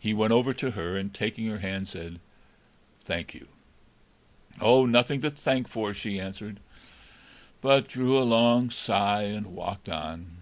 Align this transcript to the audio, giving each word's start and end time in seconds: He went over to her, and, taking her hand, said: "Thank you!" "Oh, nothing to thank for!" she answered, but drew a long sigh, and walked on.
He 0.00 0.14
went 0.14 0.32
over 0.32 0.54
to 0.54 0.70
her, 0.70 0.96
and, 0.96 1.12
taking 1.12 1.46
her 1.48 1.58
hand, 1.58 1.86
said: 1.86 2.20
"Thank 3.02 3.34
you!" 3.34 3.48
"Oh, 4.62 4.86
nothing 4.86 5.20
to 5.20 5.30
thank 5.30 5.68
for!" 5.68 5.92
she 5.92 6.18
answered, 6.18 6.58
but 7.60 7.86
drew 7.86 8.16
a 8.18 8.24
long 8.24 8.70
sigh, 8.70 9.24
and 9.24 9.48
walked 9.54 9.90
on. 9.90 10.38